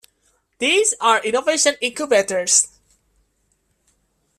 [0.57, 2.69] These are innovation incubators.